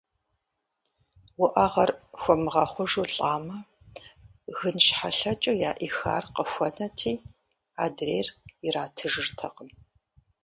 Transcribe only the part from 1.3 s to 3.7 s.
Уӏэгъэр хуэмыгъэхъужу лӏэмэ,